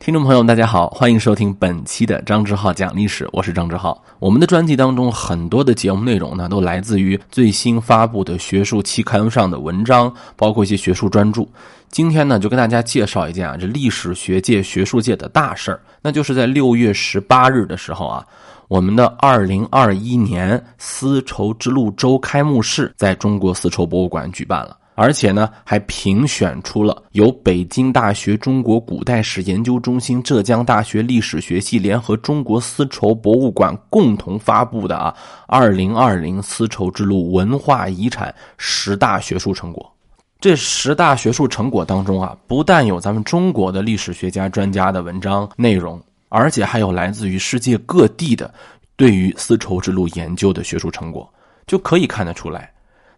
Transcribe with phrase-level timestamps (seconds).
[0.00, 4.02] 听众朋友们，大家好，欢迎收听本期的张志浩讲历史，我是张志浩。
[4.18, 11.46] 我们的专辑当中很多的节目内容呢，都来自于最新发布的学术期刊上的文章，包括一些学术专著。
[11.90, 18.26] 今天呢，就跟大家介绍一件啊，这历史学界、学术界的大事儿，那就是在六月十八日的时候啊，
[18.68, 24.78] 我们的二零二一年丝绸之路周开幕式在中国丝绸博物馆举办了。
[25.00, 39.90] 而且呢，还评选出了由北京大学中国古代史研究中心、浙江大学历史学系联合中国丝绸博物馆共同发布的啊，二零二零丝绸之路文化遗产十大学术成果。
[40.38, 45.98] 这十大学术成果当中啊，不但有咱们中国的历史学家专家的文章内容，
[46.28, 48.52] 而且还有来自于世界各地的
[48.96, 51.26] 对于丝绸之路研究的学术成果，
[51.66, 52.70] 就可以看得出来。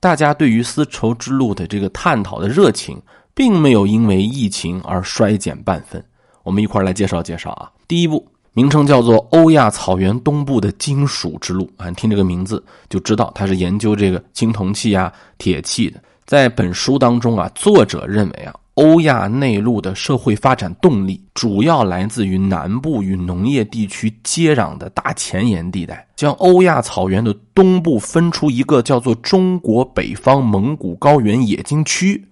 [0.00, 3.00] 大家对于丝绸之路的这个探讨的热情，
[3.34, 6.02] 并没有因为疫情而衰减半分。
[6.42, 7.70] 我们一块来介绍介绍啊。
[7.86, 16.00] 第一步，名称叫做欧亚草原东部的金属之路啊，听这个名字就知道它是研究这个青铜器啊、铁器的。
[16.24, 18.54] 在本书当中啊，作者认为啊。
[18.78, 32.24] 欧亚内陆的社会发展动力主要来自于南部与农业地区接壤的大前沿地带，将欧亚草原的东部分出一个叫做中国北方蒙古高原冶金区。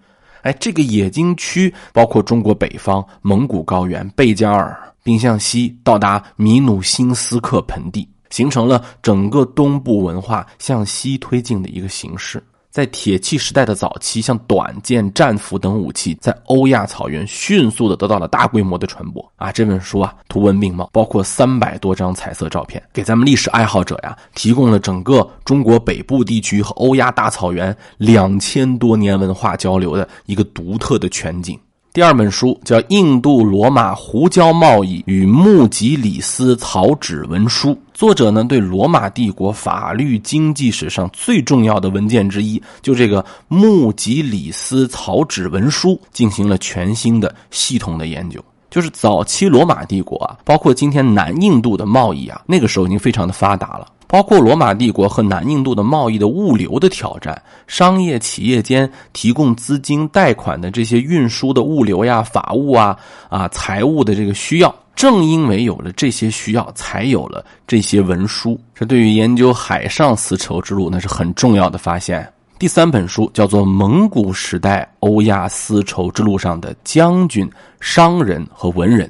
[0.42, 12.41] 哎，这个冶金区包括中国北方蒙古高原、贝加尔，并向西到达米努辛斯克盆地，形成了整个东部文化向西推进的一个形式。
[12.77, 19.50] 在铁器时代的早期，像短剑、战斧等武器，在欧亚草原迅速的得到了大规模的传播啊！
[19.50, 31.58] 这本书啊，图文并茂，包括三百多张彩色照片，给咱们历史爱好者呀，提供了整个中国北部地区和欧亚大草原两千多年文化交流的一个独特的全景。
[31.97, 48.45] 第二本书叫《印度罗马胡椒贸易与穆吉里斯草纸文书》，作者呢对罗马帝国法律经济史上最重要的文件之一，就这个穆吉里斯草纸文书进行了全新的系统的研究。
[48.68, 53.86] 就是早期罗马帝国啊，包括今天南印度的贸易啊，那个时候已经非常的发达了。
[54.06, 62.96] 包括罗马帝国和南印度的贸易的物流的挑战，商业企业间提供资金贷款的这些运输的物流呀、法务啊、
[63.28, 68.58] 啊财务的这个需要，正因为有了这些需要，才有了这些文书。
[68.74, 72.33] 这对于研究海上丝绸之路那是很重要的发现。
[72.58, 77.50] 第三本书叫做《蒙古时代欧亚丝绸之路上的将军、
[77.80, 79.06] 商人和文人》。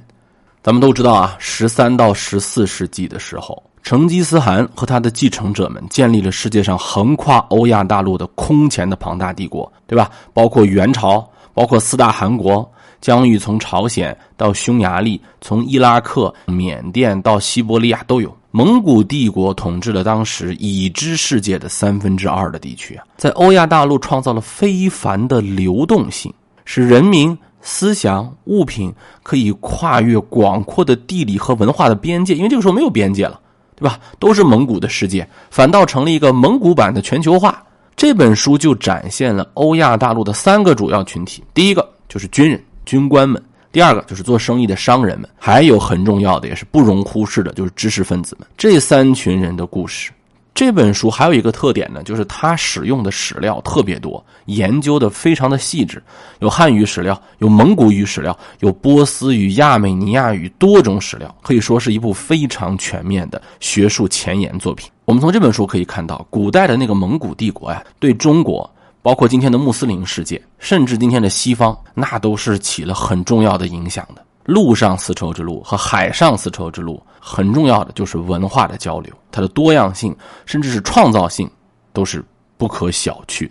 [0.62, 3.62] 咱们都知道啊，十三到十四世纪的时候。
[3.86, 10.10] 成吉思汗和他的继承者们建立了世界上横跨欧亚大陆的空前的庞大帝国，对吧？
[10.34, 11.24] 包括元朝，
[11.54, 12.69] 包括四大汗国，
[13.00, 18.36] 疆域从朝鲜到匈牙利，从伊拉克、缅甸到西伯利亚都有。
[18.50, 28.92] 蒙古帝国统治了当时已知世界的三分之二的地区啊，在欧亚大陆创造了非凡的流动性，使人民、思想、物品
[29.22, 33.41] 可以跨越广阔的地理和文化的边界，因为这个时候没有边界了。
[33.76, 34.00] 对吧？
[34.19, 37.62] 都是蒙古的世界，反倒成了一个蒙古版的全球化。
[37.94, 43.41] 这本书就展现了欧亚大陆的三个主要群体：第一个就是军人、军官们；
[43.72, 48.47] 第二个就是做生意的商人们；还有很重要的，也是不容忽视的，就是知识分子们。
[48.56, 50.10] 这三群人的故事。
[50.56, 56.02] 这本书还有一个特点呢，就是它使用的史料特别多，研究的非常的细致，
[56.38, 64.90] 有汉语史料，有蒙古语史料，有波斯语、亚美尼亚语多种史料，可以说是一部非常全面的学术前沿作品。
[65.04, 68.68] 我们从这本书可以看到，古代的那个蒙古帝国呀，对中国，
[69.02, 74.22] 包括今天的穆斯林世界，甚至今天的西方，那都是起了很重要的影响的。
[74.46, 81.50] 陆上丝绸之路和海上丝绸之路很重要的就是文化的交流，它的多样性甚至是创造性
[81.92, 82.24] 都是
[82.56, 83.50] 不可小觑。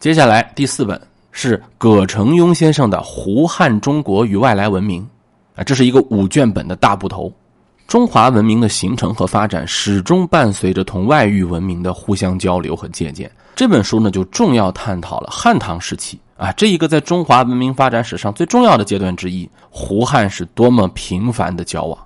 [0.00, 1.00] 接下来第四本
[1.30, 5.02] 是葛承雍先生的《胡汉中国与外来文明》，
[5.60, 7.32] 啊，这是一个五卷本的大部头。
[7.86, 13.30] 中华文明的形成和发展始终伴随着同外域文明的互相交流和借鉴。
[13.54, 16.18] 这本书呢，就重要探讨了汉唐时期。
[16.42, 21.96] 啊，这一个在中华文明发展史上最重要的阶段之一，胡汉是多么频繁的交往，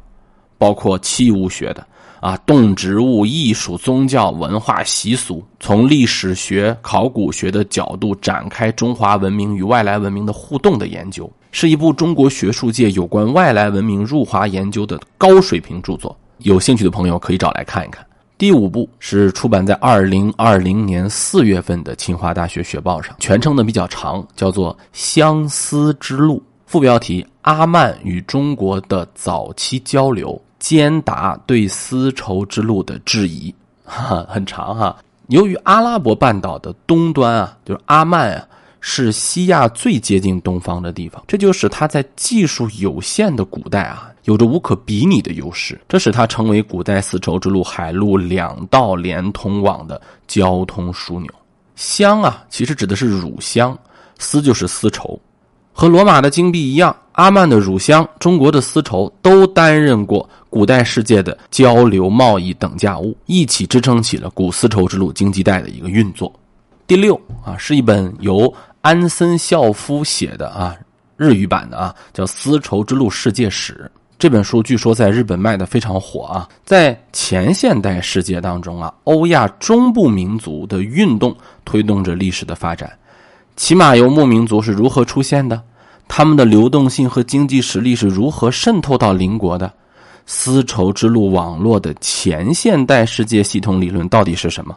[0.59, 1.87] 包括器物学的
[2.21, 16.15] 啊，动植物、艺术、宗教、文化、习俗，从历史学、考古学的角度展开中华文明与外来文明的互动的研究，是一部中国学术界有关外来文明入华研究的高水平著作。
[16.41, 18.05] 有兴趣的朋友可以找来看一看。
[18.39, 26.37] 第五部是出版在二零二零年四月份的清华大学学报上，全称呢比较长，叫做《相思之路》。
[26.67, 33.55] 副标题：阿曼与中国的早期交流，兼答对丝绸之路的质疑。
[33.87, 34.95] 哈， 很长哈。
[35.29, 38.47] 由于阿拉伯半岛的东端啊，就是阿曼啊，
[38.89, 45.79] 是西亚最接近东方的地方，这就使它在技术有限的古代啊，有着无可比拟的优势。
[45.89, 51.29] 这使它成为古代丝绸之路海陆两道连通网的交通枢纽。
[51.75, 53.77] 香啊，其实指的是乳香，
[54.21, 55.21] 丝就是丝绸。
[55.73, 66.33] 和罗马的金币一样，阿曼的乳香、中国的丝绸都担任过古代世界的交流贸易等价物，一起支撑起了古丝绸之路经济带的一个运作。
[66.87, 68.55] 第六啊，是一本由
[68.87, 70.73] 安森孝夫写的啊
[71.17, 76.49] 日语版的啊，叫《丝绸之路世界史》这本书，据说在日本卖的非常火啊。
[76.65, 82.97] 在前现代世界当中啊，欧亚中部民族的运动推动着历史的发展。
[83.57, 85.61] 骑马游牧民族是如何出现的？
[86.07, 89.69] 他们的流动性和经济实力是如何渗透到邻国的？
[90.27, 94.77] 丝绸之路网络的前现代世界系统理论到底是什么？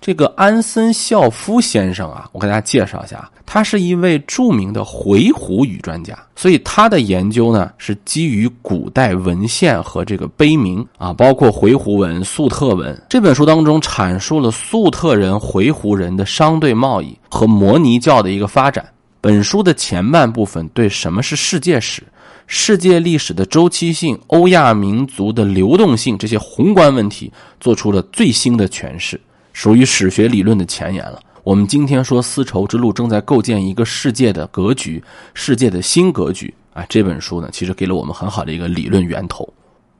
[0.00, 12.98] 这个安森孝夫先生啊，我给大家介绍一下，他是一位著名的回鹘语专家，所以他的研究呢是基于古代文献和这个碑铭啊，包括回鹘文、粟特文。
[13.08, 18.86] 这本书当中阐述了粟特人、回鹘人的商队贸易和摩尼教的一个发展。
[19.20, 22.04] 本书的前半部分对什么是世界史、
[22.46, 29.20] 世界历史的周期性、欧亚民族的流动性这些宏观问题做出了最新的诠释。
[29.58, 31.18] 属于史学理论的前沿了。
[31.42, 35.02] 我们今天说丝绸之路正在构建一个世界的格局，
[35.34, 36.86] 世界的新格局啊！
[36.88, 39.52] 这本书呢，其实给了我们很好的一个理论源头。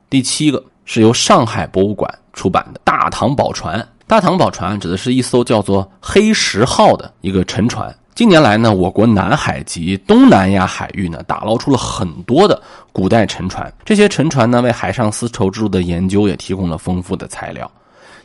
[0.09, 3.81] 第七个是由上海博物馆出版的《大唐宝船》。
[4.07, 7.93] 大唐宝船指的是一艘叫做“黑石号”的一个沉船。
[8.15, 12.63] 近年来呢，我国南海及东南亚海域呢，打捞出了很多的
[12.93, 13.73] 古代沉船。
[13.85, 17.69] 这些沉船呢，为海上丝绸之路的研究也提供了丰富的材料。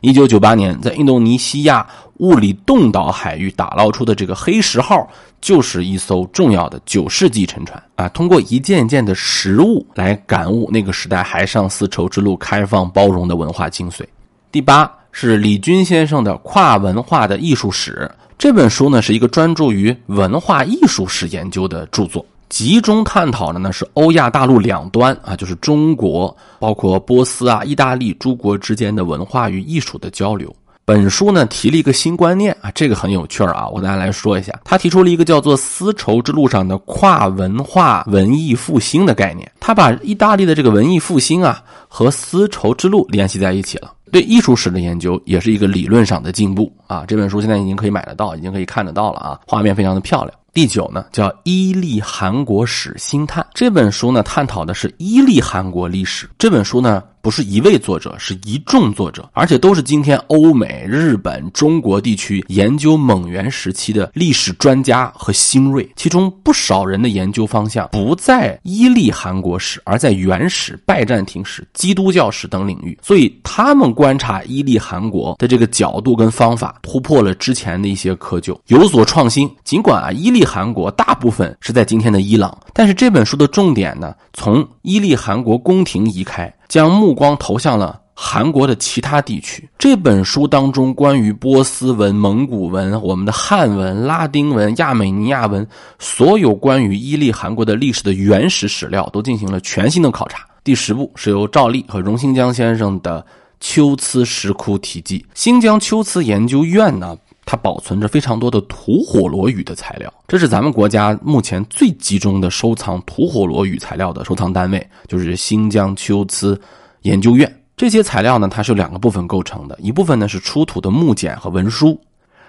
[0.04, 5.10] 一九九八年，在印度尼西亚物里洞岛海域打捞出的这个“黑石号”，
[5.40, 8.10] 就是一艘重要的九世纪沉船啊。
[8.10, 14.04] 通过一件件的实物来感悟那个时代海上丝绸之路开放包容的文化精髓。
[14.52, 22.26] 第八是李军先生的《跨文化的艺术史》这本书呢，是一个专注于文化艺术史研究的著作。
[22.54, 30.56] 集中探讨的呢是欧亚大陆两端啊，就是中国，包括波斯啊、意大利诸国之间的文化与艺术的交流。
[30.86, 34.54] 本书呢提了一个新观念啊，这个很有趣儿啊，我大家来说一下。
[34.64, 43.92] 他提出了一个叫做“丝绸之路上的跨文化文艺复兴”的概念，他把意大利的这个文艺复兴啊和丝绸之路联系在一起了。
[44.12, 47.04] 对艺术史的研究也是一个理论上的进步啊。
[47.08, 50.32] 这本书现在已经可以买得到，已经可以看得到了啊，画面非常的漂亮。
[50.54, 56.30] 第九呢，叫《伊利韩国史新探》这本书呢，探讨的是伊利韩国历史。
[56.38, 57.04] 这本书呢。
[57.24, 65.90] 不是一位作者，是一众作者，而且都是今天欧美、日本、中国地区研究蒙元时期的历史专家和新锐。
[65.96, 73.00] 其中不少人的研究方向不在伊利汗国史，而在元史、拜占庭史、基督教史等领域。
[73.02, 79.50] 所以，他们观察伊利汗国的这个角度跟方法，突破了之前的一些窠臼，有所创新。
[79.64, 86.54] 尽管啊，伊利汗国大部分是在今天的伊朗，但是这本书的重点呢，从伊利汗国宫廷移开。
[86.74, 89.70] 将目光投向了韩国的其他地区。
[89.78, 95.68] 这本书当中关于波斯文、蒙古文、我们的汉文、拉丁文、亚美尼亚文，
[96.00, 100.48] 所有关于伊利韩国的历史的原始史料，都进行了全新的考察。
[100.64, 103.22] 第十部是由赵立和荣新江先生的
[103.60, 107.16] 《秋瓷石窟题记》，新疆秋瓷研究院呢。
[107.46, 116.60] 它保存着非常多的吐火罗语的材料，这是咱们国家目前最集中的收藏吐火罗语材料的收藏单位，就是新疆秋瓷
[117.02, 117.60] 研究院。
[117.76, 122.00] 这些材料呢，它是由两个部分构成的，一部分呢是出土的木简和文书，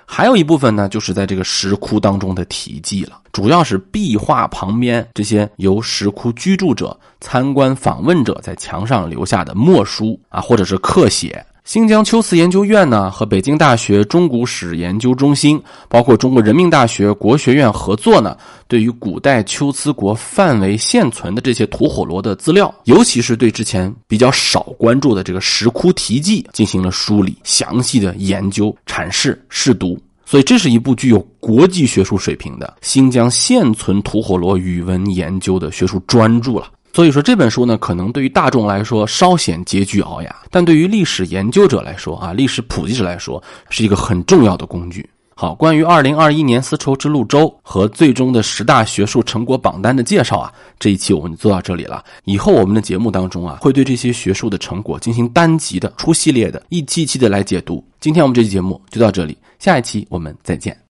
[0.07, 11.45] 还有一部分呢就是在这个石窟当中的题记了，主要是壁画旁边这些由石窟居住者、参观访问者在墙上留下的墨书啊，或者是刻写。
[11.65, 18.37] 新疆秋瓷研究院呢，和北京大学中古史研究中心，包括中国人民大学国学院合作呢，
[18.69, 29.99] 对于古代秋瓷国范围现存的这些吐火罗的资料，尤其是对之前比较少关注的这个石窟题记进行了梳理、详细的研究、阐释、试读。
[30.27, 36.67] 所以，这是一部具有国际学术水平的新疆现存吐火罗语文研究的学术专著了。
[36.95, 52.05] 所以说这本书呢，可能对于大众来说稍显拮据鳌牙，但对于历史研究者来说啊，历史普及者来说，是一个很重要的工具好，关于二零二一年丝绸之路周和最终的十大学术成果榜单的介绍啊，这一期我们就做到这里了。
[52.27, 57.85] 以后我们的节目当中啊，会对这些学术的成果进行单集的、出系列的、一期一期的来解读。
[57.99, 60.79] 今天我们这期节目就到这里，下一期我们再见。